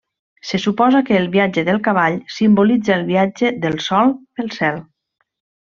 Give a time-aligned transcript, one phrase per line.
[0.49, 4.85] Se suposa que el viatge del cavall simbolitza el viatge del Sol pel cel.